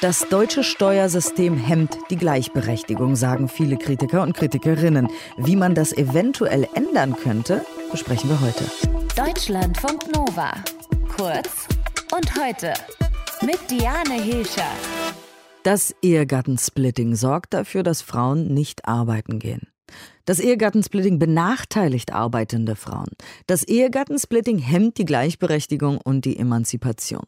Das 0.00 0.28
deutsche 0.28 0.62
Steuersystem 0.62 1.56
hemmt 1.56 1.96
die 2.10 2.16
Gleichberechtigung, 2.16 3.16
sagen 3.16 3.48
viele 3.48 3.76
Kritiker 3.76 4.22
und 4.22 4.34
Kritikerinnen. 4.34 5.08
Wie 5.38 5.56
man 5.56 5.74
das 5.74 5.92
eventuell 5.92 6.68
ändern 6.74 7.16
könnte, 7.16 7.64
besprechen 7.90 8.30
wir 8.30 8.40
heute. 8.40 8.64
Deutschlandfunk 9.16 10.14
Nova. 10.14 10.52
Kurz 11.16 11.68
und 12.14 12.34
heute 12.36 12.74
mit 13.42 13.58
Diane 13.70 14.20
Hilscher. 14.22 14.70
Das 15.62 15.94
Ehegattensplitting 16.02 17.14
sorgt 17.14 17.54
dafür, 17.54 17.82
dass 17.82 18.02
Frauen 18.02 18.52
nicht 18.52 18.86
arbeiten 18.86 19.38
gehen. 19.38 19.68
Das 20.26 20.38
Ehegattensplitting 20.38 21.18
benachteiligt 21.18 22.12
arbeitende 22.12 22.76
Frauen. 22.76 23.10
Das 23.46 23.62
Ehegattensplitting 23.62 24.58
hemmt 24.58 24.98
die 24.98 25.04
Gleichberechtigung 25.04 25.98
und 25.98 26.24
die 26.24 26.38
Emanzipation. 26.38 27.24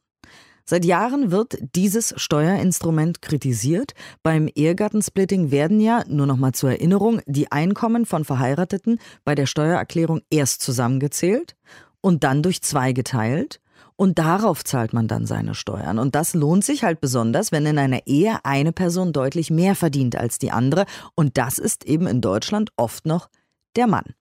Seit 0.68 0.84
Jahren 0.84 1.30
wird 1.30 1.58
dieses 1.76 2.12
Steuerinstrument 2.16 3.22
kritisiert. 3.22 3.92
Beim 4.24 4.48
Ehegattensplitting 4.52 5.52
werden 5.52 5.78
ja, 5.78 6.02
nur 6.08 6.26
noch 6.26 6.36
mal 6.36 6.54
zur 6.54 6.70
Erinnerung, 6.70 7.20
die 7.26 7.52
Einkommen 7.52 8.04
von 8.04 8.24
Verheirateten 8.24 8.98
bei 9.24 9.36
der 9.36 9.46
Steuererklärung 9.46 10.22
erst 10.28 10.62
zusammengezählt 10.62 11.54
und 12.00 12.24
dann 12.24 12.42
durch 12.42 12.62
zwei 12.62 12.92
geteilt. 12.92 13.60
Und 13.94 14.18
darauf 14.18 14.64
zahlt 14.64 14.92
man 14.92 15.06
dann 15.06 15.24
seine 15.24 15.54
Steuern. 15.54 16.00
Und 16.00 16.16
das 16.16 16.34
lohnt 16.34 16.64
sich 16.64 16.82
halt 16.82 17.00
besonders, 17.00 17.52
wenn 17.52 17.64
in 17.64 17.78
einer 17.78 18.06
Ehe 18.06 18.44
eine 18.44 18.72
Person 18.72 19.12
deutlich 19.12 19.50
mehr 19.50 19.76
verdient 19.76 20.16
als 20.16 20.38
die 20.38 20.50
andere. 20.50 20.84
Und 21.14 21.38
das 21.38 21.58
ist 21.58 21.84
eben 21.84 22.08
in 22.08 22.20
Deutschland 22.20 22.70
oft 22.76 23.06
noch 23.06 23.30
der 23.76 23.86
Mann. 23.86 24.14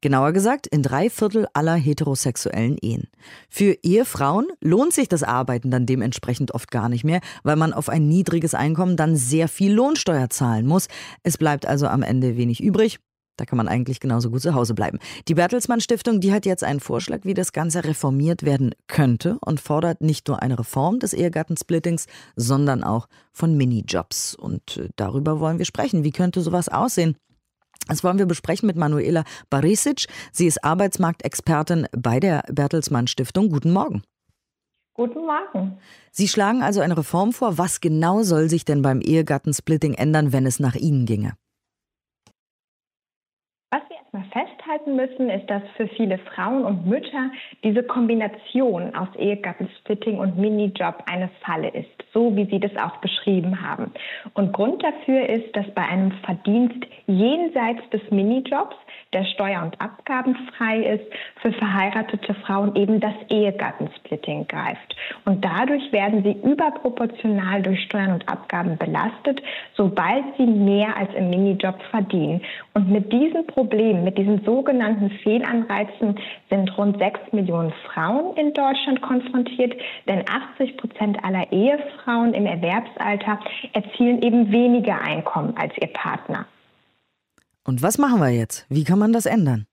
Genauer 0.00 0.32
gesagt, 0.32 0.66
in 0.66 0.82
drei 0.82 1.08
Viertel 1.10 1.46
aller 1.54 1.74
heterosexuellen 1.74 2.76
Ehen. 2.78 3.08
Für 3.48 3.76
Ehefrauen 3.82 4.48
lohnt 4.60 4.92
sich 4.92 5.08
das 5.08 5.22
Arbeiten 5.22 5.70
dann 5.70 5.86
dementsprechend 5.86 6.54
oft 6.54 6.70
gar 6.70 6.88
nicht 6.88 7.04
mehr, 7.04 7.20
weil 7.42 7.56
man 7.56 7.72
auf 7.72 7.88
ein 7.88 8.08
niedriges 8.08 8.54
Einkommen 8.54 8.96
dann 8.96 9.16
sehr 9.16 9.48
viel 9.48 9.72
Lohnsteuer 9.72 10.30
zahlen 10.30 10.66
muss. 10.66 10.88
Es 11.22 11.38
bleibt 11.38 11.66
also 11.66 11.86
am 11.86 12.02
Ende 12.02 12.36
wenig 12.36 12.62
übrig. 12.62 12.98
Da 13.38 13.46
kann 13.46 13.56
man 13.56 13.68
eigentlich 13.68 13.98
genauso 13.98 14.30
gut 14.30 14.42
zu 14.42 14.54
Hause 14.54 14.74
bleiben. 14.74 14.98
Die 15.26 15.34
Bertelsmann 15.34 15.80
Stiftung, 15.80 16.20
die 16.20 16.32
hat 16.32 16.44
jetzt 16.44 16.62
einen 16.62 16.80
Vorschlag, 16.80 17.20
wie 17.24 17.32
das 17.32 17.52
Ganze 17.52 17.82
reformiert 17.84 18.42
werden 18.42 18.74
könnte 18.88 19.38
und 19.40 19.58
fordert 19.58 20.02
nicht 20.02 20.28
nur 20.28 20.42
eine 20.42 20.58
Reform 20.58 20.98
des 20.98 21.14
Ehegattensplittings, 21.14 22.06
sondern 22.36 22.84
auch 22.84 23.08
von 23.32 23.56
Minijobs. 23.56 24.34
Und 24.34 24.76
äh, 24.76 24.90
darüber 24.96 25.40
wollen 25.40 25.58
wir 25.58 25.64
sprechen. 25.64 26.04
Wie 26.04 26.12
könnte 26.12 26.42
sowas 26.42 26.68
aussehen? 26.68 27.16
Das 27.88 28.04
wollen 28.04 28.18
wir 28.18 28.26
besprechen 28.26 28.66
mit 28.66 28.76
Manuela 28.76 29.24
Barisic. 29.50 30.06
Sie 30.32 30.46
ist 30.46 30.64
Arbeitsmarktexpertin 30.64 31.86
bei 31.96 32.20
der 32.20 32.44
Bertelsmann 32.50 33.06
Stiftung. 33.06 33.48
Guten 33.48 33.72
Morgen. 33.72 34.02
Guten 34.94 35.26
Morgen. 35.26 35.78
Sie 36.10 36.28
schlagen 36.28 36.62
also 36.62 36.80
eine 36.80 36.96
Reform 36.96 37.32
vor. 37.32 37.56
Was 37.58 37.80
genau 37.80 38.22
soll 38.22 38.48
sich 38.50 38.64
denn 38.64 38.82
beim 38.82 39.00
Ehegattensplitting 39.00 39.94
ändern, 39.94 40.32
wenn 40.32 40.46
es 40.46 40.60
nach 40.60 40.74
Ihnen 40.74 41.06
ginge? 41.06 41.32
Festhalten 44.72 44.96
müssen, 44.96 45.30
ist, 45.30 45.48
dass 45.48 45.62
für 45.76 45.88
viele 45.88 46.18
Frauen 46.18 46.64
und 46.64 46.86
Mütter 46.86 47.30
diese 47.62 47.82
Kombination 47.82 48.94
aus 48.94 49.08
Ehegattensplitting 49.16 50.18
und 50.18 50.38
Minijob 50.38 51.02
eine 51.06 51.30
Falle 51.44 51.68
ist, 51.68 51.90
so 52.12 52.34
wie 52.36 52.46
Sie 52.46 52.60
das 52.60 52.72
auch 52.76 52.96
beschrieben 52.98 53.60
haben. 53.62 53.92
Und 54.34 54.52
Grund 54.52 54.82
dafür 54.82 55.28
ist, 55.28 55.54
dass 55.56 55.66
bei 55.74 55.82
einem 55.82 56.12
Verdienst 56.24 56.86
jenseits 57.06 57.88
des 57.90 58.02
Minijobs 58.10 58.76
der 59.12 59.24
steuer- 59.24 59.62
und 59.62 59.78
abgabenfrei 59.80 60.78
ist, 60.78 61.04
für 61.42 61.52
verheiratete 61.52 62.34
Frauen 62.34 62.74
eben 62.76 63.00
das 63.00 63.14
Ehegattensplitting 63.28 64.46
greift. 64.48 64.96
Und 65.24 65.44
dadurch 65.44 65.92
werden 65.92 66.22
sie 66.22 66.36
überproportional 66.42 67.62
durch 67.62 67.82
Steuern 67.82 68.14
und 68.14 68.28
Abgaben 68.28 68.78
belastet, 68.78 69.42
sobald 69.74 70.24
sie 70.38 70.46
mehr 70.46 70.96
als 70.96 71.12
im 71.14 71.30
Minijob 71.30 71.80
verdienen. 71.90 72.40
Und 72.74 72.90
mit 72.90 73.12
diesem 73.12 73.46
Problem, 73.46 74.04
mit 74.04 74.16
diesen 74.16 74.44
sogenannten 74.62 75.10
Fehlanreizen 75.24 76.18
sind 76.48 76.78
rund 76.78 76.96
sechs 76.98 77.20
Millionen 77.32 77.72
Frauen 77.92 78.36
in 78.36 78.54
Deutschland 78.54 79.02
konfrontiert, 79.02 79.74
denn 80.06 80.24
80 80.28 80.76
Prozent 80.76 81.24
aller 81.24 81.50
Ehefrauen 81.50 82.32
im 82.32 82.46
Erwerbsalter 82.46 83.40
erzielen 83.72 84.22
eben 84.22 84.52
weniger 84.52 85.00
Einkommen 85.00 85.56
als 85.56 85.72
ihr 85.80 85.88
Partner. 85.88 86.46
Und 87.64 87.82
was 87.82 87.98
machen 87.98 88.20
wir 88.20 88.30
jetzt? 88.30 88.66
Wie 88.68 88.84
kann 88.84 89.00
man 89.00 89.12
das 89.12 89.26
ändern? 89.26 89.66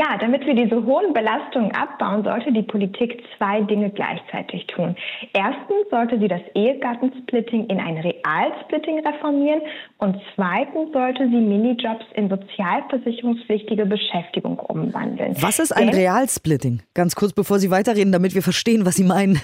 Ja, 0.00 0.16
damit 0.18 0.46
wir 0.46 0.54
diese 0.54 0.82
hohen 0.86 1.12
Belastungen 1.12 1.72
abbauen, 1.72 2.24
sollte 2.24 2.50
die 2.52 2.62
Politik 2.62 3.22
zwei 3.36 3.60
Dinge 3.60 3.90
gleichzeitig 3.90 4.66
tun. 4.68 4.96
Erstens 5.34 5.90
sollte 5.90 6.18
sie 6.18 6.26
das 6.26 6.40
Ehegattensplitting 6.54 7.66
in 7.66 7.78
ein 7.78 7.98
Realsplitting 7.98 9.06
reformieren 9.06 9.60
und 9.98 10.16
zweitens 10.34 10.90
sollte 10.94 11.28
sie 11.28 11.36
Minijobs 11.36 12.06
in 12.14 12.30
sozialversicherungspflichtige 12.30 13.84
Beschäftigung 13.84 14.58
umwandeln. 14.58 15.36
Was 15.42 15.58
ist 15.58 15.72
ein 15.72 15.90
Realsplitting? 15.90 16.80
Ganz 16.94 17.14
kurz, 17.14 17.34
bevor 17.34 17.58
Sie 17.58 17.70
weiterreden, 17.70 18.10
damit 18.10 18.34
wir 18.34 18.42
verstehen, 18.42 18.86
was 18.86 18.94
Sie 18.94 19.04
meinen. 19.04 19.38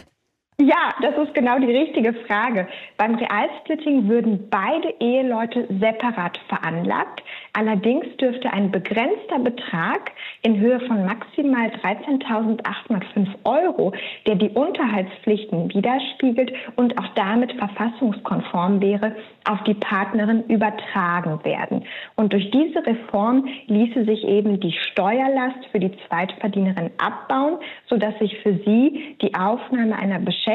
Ja, 0.59 0.95
das 1.03 1.15
ist 1.19 1.35
genau 1.35 1.59
die 1.59 1.71
richtige 1.71 2.15
Frage. 2.15 2.67
Beim 2.97 3.17
Realsplitting 3.17 4.09
würden 4.09 4.49
beide 4.49 4.89
Eheleute 5.01 5.69
separat 5.69 6.41
veranlagt. 6.49 7.23
Allerdings 7.53 8.07
dürfte 8.17 8.51
ein 8.51 8.71
begrenzter 8.71 9.39
Betrag 9.39 10.13
in 10.41 10.59
Höhe 10.59 10.81
von 10.81 11.05
maximal 11.05 11.69
13.805 11.85 13.27
Euro, 13.45 13.93
der 14.27 14.37
die 14.37 14.49
Unterhaltspflichten 14.49 15.75
widerspiegelt 15.75 16.55
und 16.77 16.97
auch 16.99 17.09
damit 17.17 17.53
verfassungskonform 17.53 18.81
wäre, 18.81 19.15
auf 19.45 19.63
die 19.65 19.75
Partnerin 19.75 20.43
übertragen 20.45 21.39
werden. 21.45 21.85
Und 22.15 22.33
durch 22.33 22.51
diese 22.51 22.85
Reform 22.87 23.47
ließe 23.67 24.07
sich 24.07 24.25
eben 24.25 24.59
die 24.59 24.73
Steuerlast 24.73 25.67
für 25.71 25.81
die 25.81 25.93
Zweitverdienerin 26.09 26.93
abbauen, 26.97 27.59
sodass 27.91 28.19
sich 28.19 28.39
für 28.39 28.55
sie 28.65 29.17
die 29.21 29.35
Aufnahme 29.35 29.99
einer 29.99 30.19
Beschäftigung 30.19 30.46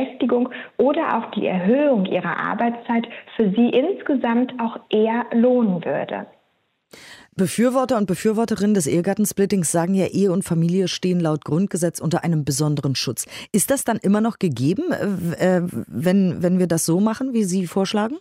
oder 0.77 1.17
auch 1.17 1.31
die 1.31 1.47
Erhöhung 1.47 2.05
ihrer 2.05 2.37
Arbeitszeit 2.37 3.07
für 3.35 3.49
sie 3.51 3.69
insgesamt 3.69 4.53
auch 4.59 4.79
eher 4.89 5.25
lohnen 5.33 5.83
würde. 5.83 6.25
Befürworter 7.35 7.97
und 7.97 8.07
Befürworterinnen 8.07 8.73
des 8.73 8.87
Ehegattensplittings 8.87 9.71
sagen 9.71 9.93
ja, 9.93 10.07
Ehe 10.07 10.31
und 10.31 10.43
Familie 10.43 10.89
stehen 10.89 11.19
laut 11.21 11.45
Grundgesetz 11.45 11.99
unter 11.99 12.23
einem 12.23 12.43
besonderen 12.43 12.95
Schutz. 12.95 13.25
Ist 13.53 13.71
das 13.71 13.85
dann 13.85 13.97
immer 13.97 14.19
noch 14.19 14.37
gegeben, 14.37 14.91
äh, 14.91 15.57
äh 15.57 15.61
wenn, 15.87 16.43
wenn 16.43 16.59
wir 16.59 16.67
das 16.67 16.85
so 16.85 16.99
machen, 16.99 17.33
wie 17.33 17.45
Sie 17.45 17.67
vorschlagen? 17.67 18.17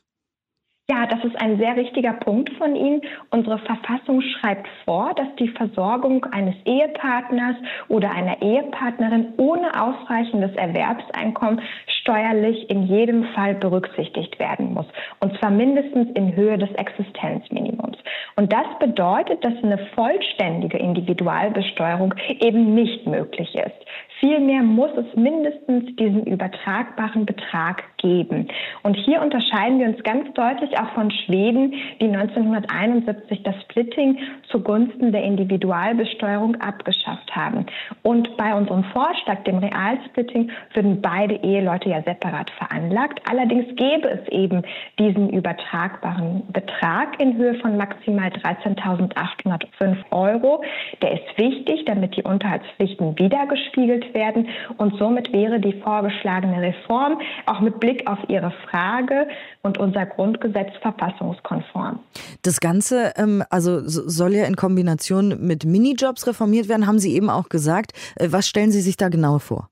Ja, 0.91 1.07
das 1.07 1.23
ist 1.23 1.41
ein 1.41 1.57
sehr 1.57 1.77
richtiger 1.77 2.15
Punkt 2.15 2.51
von 2.55 2.75
Ihnen. 2.75 3.01
Unsere 3.31 3.59
Verfassung 3.59 4.21
schreibt 4.23 4.67
vor, 4.85 5.15
dass 5.15 5.29
die 5.39 5.47
Versorgung 5.47 6.25
eines 6.33 6.57
Ehepartners 6.65 7.55
oder 7.87 8.11
einer 8.11 8.43
Ehepartnerin 8.43 9.29
ohne 9.37 9.69
ausreichendes 9.81 10.53
Erwerbseinkommen 10.57 11.63
steuerlich 12.01 12.69
in 12.71 12.89
jedem 12.89 13.23
Fall 13.35 13.55
berücksichtigt 13.55 14.41
werden 14.41 14.75
muss. 14.75 14.87
Und 15.21 15.39
zwar 15.39 15.51
mindestens 15.51 16.11
in 16.15 16.35
Höhe 16.35 16.59
des 16.59 16.73
Existenzminimums. 16.73 17.99
Und 18.35 18.53
das 18.53 18.67
bedeutet, 18.81 19.45
dass 19.45 19.63
eine 19.63 19.79
vollständige 19.95 20.79
Individualbesteuerung 20.79 22.15
eben 22.41 22.75
nicht 22.75 23.07
möglich 23.07 23.55
ist. 23.55 23.87
Vielmehr 24.21 24.63
muss 24.63 24.91
es 24.99 25.17
mindestens 25.17 25.97
diesen 25.97 26.27
übertragbaren 26.27 27.25
Betrag 27.25 27.85
geben. 27.97 28.49
Und 28.83 28.95
hier 28.95 29.23
unterscheiden 29.23 29.79
wir 29.79 29.87
uns 29.87 30.03
ganz 30.03 30.31
deutlich 30.35 30.79
auch 30.79 30.91
von 30.93 31.11
Schweden, 31.11 31.73
die 32.01 32.09
1971 32.09 33.43
das 33.43 33.55
Splitting 33.63 34.19
zugunsten 34.51 35.13
der 35.13 35.23
Individualbesteuerung 35.23 36.57
abgeschafft 36.57 37.35
haben. 37.35 37.65
Und 38.03 38.37
bei 38.37 38.55
unserem 38.55 38.85
Vorschlag, 38.85 39.43
dem 39.45 39.57
Realsplitting, 39.57 40.51
würden 40.75 41.01
beide 41.01 41.37
Eheleute 41.37 41.89
ja 41.89 42.03
separat 42.03 42.51
veranlagt. 42.51 43.23
Allerdings 43.31 43.75
gäbe 43.77 44.11
es 44.11 44.29
eben 44.29 44.63
diesen 44.99 45.31
übertragbaren 45.31 46.43
Betrag 46.53 47.21
in 47.23 47.39
Höhe 47.39 47.55
von 47.55 47.79
maximal 47.79 48.29
13.805 48.29 49.97
Euro. 50.11 50.63
Der 51.01 51.13
ist 51.13 51.39
wichtig, 51.39 51.87
damit 51.87 52.17
die 52.17 52.23
Unterhaltspflichten 52.23 53.19
wiedergespiegelt 53.19 54.10
werden. 54.15 54.49
Und 54.77 54.97
somit 54.99 55.33
wäre 55.33 55.61
die 55.61 55.81
vorgeschlagene 55.81 56.61
Reform 56.61 57.21
auch 57.47 57.61
mit 57.61 57.81
Blick 57.81 58.09
auf 58.09 58.19
Ihre 58.29 58.53
Frage 58.69 59.29
und 59.63 59.79
unser 59.79 60.07
Grundgesetz 60.07 60.71
verfassungskonform. 60.81 62.01
Das 62.43 62.61
Ganze 62.61 63.13
ähm, 63.17 63.43
also 63.51 63.81
soll 63.83 64.35
ja 64.35 64.45
in 64.45 64.57
Kombination 64.57 65.47
mit 65.47 65.65
Minijobs 65.65 66.27
reformiert 66.27 66.69
werden, 66.69 66.87
haben 66.87 66.99
Sie 66.99 67.15
eben 67.15 67.31
auch 67.31 67.49
gesagt. 67.49 67.93
Äh, 68.17 68.29
was 68.31 68.49
stellen 68.49 68.71
Sie 68.71 68.81
sich 68.81 68.97
da 68.97 69.09
genau 69.09 69.39
vor? 69.39 69.69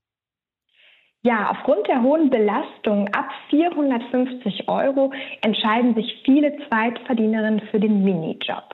Ja, 1.22 1.50
aufgrund 1.50 1.88
der 1.88 2.00
hohen 2.00 2.30
Belastung 2.30 3.08
ab 3.08 3.28
450 3.50 4.68
Euro 4.68 5.12
entscheiden 5.42 5.94
sich 5.94 6.22
viele 6.24 6.56
Zweitverdienerinnen 6.68 7.60
für 7.70 7.80
den 7.80 8.04
Minijob. 8.04 8.64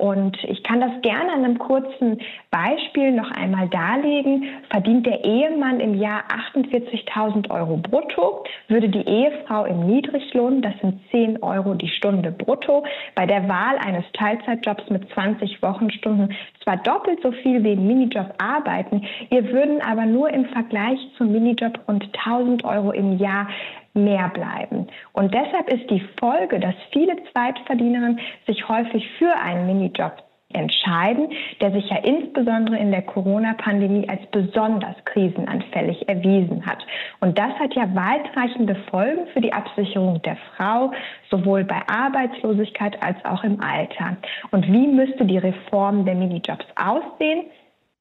Und 0.00 0.42
ich 0.44 0.62
kann 0.62 0.80
das 0.80 0.92
gerne 1.02 1.30
an 1.30 1.44
einem 1.44 1.58
kurzen 1.58 2.20
Beispiel 2.50 3.12
noch 3.12 3.30
einmal 3.32 3.68
darlegen. 3.68 4.44
Verdient 4.70 5.04
der 5.06 5.24
Ehemann 5.26 5.78
im 5.78 5.94
Jahr 6.00 6.22
48.000 6.54 7.50
Euro 7.50 7.76
brutto, 7.76 8.44
würde 8.68 8.88
die 8.88 9.06
Ehefrau 9.06 9.66
im 9.66 9.86
Niedriglohn, 9.86 10.62
das 10.62 10.72
sind 10.80 11.00
10 11.10 11.42
Euro 11.42 11.74
die 11.74 11.88
Stunde 11.88 12.30
brutto, 12.30 12.84
bei 13.14 13.26
der 13.26 13.46
Wahl 13.46 13.76
eines 13.76 14.04
Teilzeitjobs 14.14 14.88
mit 14.88 15.06
20 15.12 15.60
Wochenstunden 15.60 16.34
zwar 16.64 16.78
doppelt 16.78 17.20
so 17.22 17.32
viel 17.32 17.62
wie 17.62 17.72
im 17.72 17.86
Minijob 17.86 18.34
arbeiten, 18.38 19.06
ihr 19.30 19.50
würden 19.52 19.82
aber 19.82 20.06
nur 20.06 20.30
im 20.30 20.46
Vergleich 20.46 20.98
zum 21.18 21.32
Minijob 21.32 21.78
rund 21.86 22.04
1000 22.04 22.64
Euro 22.64 22.92
im 22.92 23.18
Jahr 23.18 23.48
mehr 23.94 24.28
bleiben. 24.28 24.86
Und 25.12 25.34
deshalb 25.34 25.68
ist 25.68 25.90
die 25.90 26.02
Folge, 26.18 26.60
dass 26.60 26.74
viele 26.92 27.16
Zweitverdienerinnen 27.32 28.20
sich 28.46 28.68
häufig 28.68 29.08
für 29.18 29.34
einen 29.34 29.66
Minijob 29.66 30.22
entscheiden, 30.52 31.28
der 31.60 31.72
sich 31.72 31.88
ja 31.88 31.98
insbesondere 31.98 32.76
in 32.76 32.90
der 32.90 33.02
Corona-Pandemie 33.02 34.08
als 34.08 34.20
besonders 34.32 34.96
krisenanfällig 35.04 36.08
erwiesen 36.08 36.66
hat. 36.66 36.84
Und 37.20 37.38
das 37.38 37.52
hat 37.58 37.74
ja 37.74 37.94
weitreichende 37.94 38.74
Folgen 38.90 39.26
für 39.32 39.40
die 39.40 39.52
Absicherung 39.52 40.20
der 40.22 40.36
Frau, 40.56 40.90
sowohl 41.30 41.64
bei 41.64 41.80
Arbeitslosigkeit 41.86 43.00
als 43.02 43.24
auch 43.24 43.44
im 43.44 43.60
Alter. 43.62 44.16
Und 44.50 44.66
wie 44.66 44.88
müsste 44.88 45.24
die 45.24 45.38
Reform 45.38 46.04
der 46.04 46.14
Minijobs 46.14 46.66
aussehen? 46.74 47.44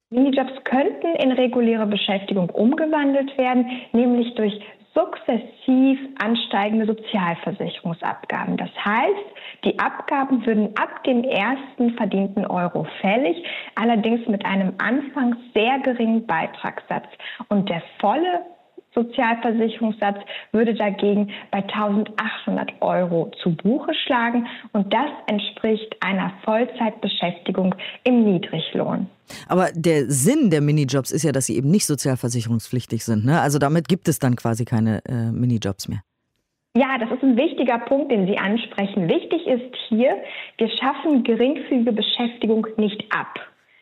Minijobs 0.10 0.64
könnten 0.64 1.16
in 1.22 1.32
reguläre 1.32 1.86
Beschäftigung 1.86 2.50
umgewandelt 2.50 3.38
werden, 3.38 3.70
nämlich 3.94 4.34
durch 4.34 4.60
sukzessiv 4.94 6.00
ansteigende 6.22 6.86
Sozialversicherungsabgaben. 6.86 8.58
Das 8.58 8.70
heißt, 8.84 9.64
die 9.64 9.78
Abgaben 9.80 10.46
würden 10.46 10.76
ab 10.78 11.04
dem 11.04 11.24
ersten 11.24 11.92
verdienten 11.96 12.46
Euro 12.46 12.86
fällig, 13.02 13.44
allerdings 13.76 14.28
mit 14.28 14.46
einem 14.46 14.74
anfangs 14.78 15.38
sehr 15.54 15.80
geringen 15.80 16.26
Beitragssatz. 16.26 17.08
Und 17.50 17.70
der 17.70 17.82
volle 18.00 18.46
Sozialversicherungssatz 18.94 20.18
würde 20.52 20.74
dagegen 20.74 21.30
bei 21.52 21.60
1800 21.64 22.82
Euro 22.82 23.32
zu 23.42 23.56
Buche 23.56 23.94
schlagen 24.06 24.48
und 24.74 24.94
das 24.94 25.10
entspricht 25.28 25.96
einer 26.02 26.34
Vollzeitbeschäftigung 26.44 27.76
im 28.04 28.24
Niedriglohn. 28.24 29.08
Aber 29.48 29.70
der 29.74 30.10
Sinn 30.10 30.50
der 30.50 30.62
Minijobs 30.62 31.12
ist 31.12 31.24
ja, 31.24 31.32
dass 31.32 31.46
sie 31.46 31.56
eben 31.56 31.70
nicht 31.70 31.86
sozialversicherungspflichtig 31.86 33.06
sind. 33.06 33.26
Ne? 33.26 33.40
Also 33.40 33.60
damit 33.60 33.88
gibt 33.88 34.08
es 34.08 34.20
dann 34.20 34.36
quasi 34.36 34.66
keine 34.66 35.04
äh, 35.06 35.32
Minijobs 35.32 35.88
mehr. 35.88 36.02
Ja, 36.76 36.98
das 37.00 37.12
ist 37.12 37.24
ein 37.24 37.36
wichtiger 37.36 37.80
Punkt, 37.80 38.12
den 38.12 38.28
Sie 38.28 38.38
ansprechen. 38.38 39.10
Wichtig 39.10 39.48
ist 39.48 39.76
hier, 39.88 40.22
wir 40.58 40.70
schaffen 40.70 41.24
geringfügige 41.24 41.92
Beschäftigung 41.92 42.68
nicht 42.78 43.04
ab. 43.12 43.40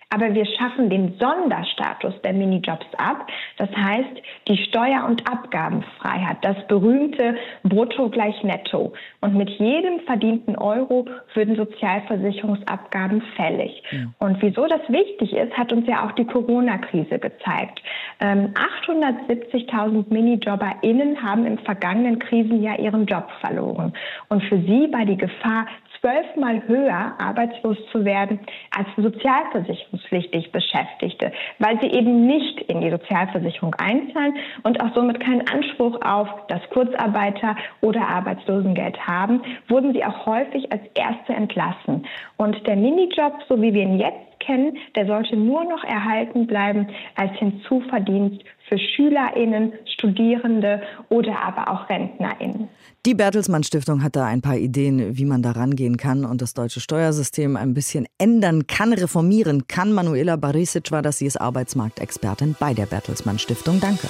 Aber 0.09 0.33
wir 0.33 0.45
schaffen 0.45 0.89
den 0.89 1.17
Sonderstatus 1.19 2.13
der 2.23 2.31
Minijobs 2.31 2.85
ab. 2.97 3.27
Das 3.57 3.69
heißt, 3.75 4.21
die 4.47 4.57
Steuer- 4.57 5.05
und 5.05 5.29
Abgabenfreiheit, 5.29 6.37
das 6.41 6.55
berühmte 6.67 7.35
Brutto 7.63 8.09
gleich 8.09 8.41
Netto. 8.41 8.93
Und 9.19 9.35
mit 9.35 9.49
jedem 9.49 9.99
verdienten 10.01 10.55
Euro 10.55 11.07
würden 11.33 11.57
Sozialversicherungsabgaben 11.57 13.21
fällig. 13.35 13.83
Ja. 13.91 14.05
Und 14.19 14.41
wieso 14.41 14.65
das 14.67 14.81
wichtig 14.87 15.33
ist, 15.33 15.57
hat 15.57 15.73
uns 15.73 15.85
ja 15.87 16.05
auch 16.05 16.13
die 16.13 16.25
Corona-Krise 16.25 17.19
gezeigt. 17.19 17.81
870.000 18.21 19.97
ähm, 19.97 20.05
MinijobberInnen 20.09 21.21
haben 21.21 21.45
im 21.45 21.57
vergangenen 21.59 22.19
Krisenjahr 22.19 22.79
ihren 22.79 23.05
Job 23.05 23.29
verloren. 23.41 23.91
Und 24.29 24.41
für 24.43 24.57
sie 24.61 24.87
war 24.91 25.05
die 25.05 25.17
Gefahr 25.17 25.67
zwölfmal 25.99 26.61
höher, 26.67 27.13
arbeitslos 27.19 27.77
zu 27.91 28.05
werden, 28.05 28.39
als 28.75 28.87
sozialversicherungspflichtig 28.97 30.51
Beschäftigte, 30.51 31.31
weil 31.59 31.79
sie 31.81 31.87
eben 31.87 32.27
nicht 32.27 32.61
in 32.61 32.81
die 32.81 32.89
Sozialversicherung 32.89 33.75
einzahlen 33.75 34.35
und 34.63 34.81
auch 34.81 34.93
somit 34.93 35.19
keinen 35.19 35.47
Anspruch 35.47 35.99
auf 36.01 36.29
das 36.47 36.61
Kurzarbeiter- 36.71 37.55
oder 37.81 38.07
Arbeitslosengeld 38.07 38.99
haben, 39.05 39.41
wurden 39.67 39.93
sie 39.93 40.03
auch 40.03 40.25
häufig 40.25 40.71
als 40.71 40.81
Erste 40.95 41.33
entlassen. 41.33 42.05
Und 42.37 42.65
der 42.67 42.75
Minijob, 42.75 43.33
so 43.47 43.61
wie 43.61 43.73
wir 43.73 43.83
ihn 43.83 43.99
jetzt 43.99 44.26
kennen, 44.39 44.77
der 44.95 45.05
sollte 45.05 45.35
nur 45.35 45.63
noch 45.63 45.83
erhalten 45.83 46.47
bleiben 46.47 46.87
als 47.15 47.31
Hinzuverdienst 47.37 48.43
für 48.67 48.77
SchülerInnen, 48.77 49.73
Studierende 49.93 50.81
oder 51.09 51.41
aber 51.41 51.71
auch 51.71 51.89
RentnerInnen. 51.89 52.67
Die 53.05 53.13
Bertelsmann 53.13 53.63
Stiftung 53.63 54.03
hat 54.03 54.15
da 54.15 54.25
ein 54.25 54.41
paar 54.41 54.57
Ideen, 54.57 55.17
wie 55.17 55.25
man 55.25 55.41
da 55.41 55.51
rangehen 55.51 55.97
kann 55.97 56.25
und 56.25 56.41
das 56.41 56.53
deutsche 56.53 56.81
Steuersystem 56.81 57.55
ein 57.55 57.73
bisschen 57.73 58.05
ändern 58.17 58.67
kann, 58.67 58.91
reformieren 58.91 59.67
kann. 59.67 59.93
Manuela 59.93 60.35
Barisic 60.35 60.91
war 60.91 61.01
das, 61.01 61.19
sie 61.19 61.25
ist 61.25 61.39
Arbeitsmarktexpertin 61.39 62.55
bei 62.59 62.73
der 62.73 62.85
Bertelsmann 62.85 63.39
Stiftung. 63.39 63.79
Danke. 63.79 64.07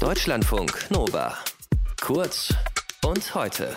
Deutschlandfunk 0.00 0.90
Nova. 0.90 1.34
Kurz 2.00 2.54
und 3.04 3.34
heute. 3.34 3.76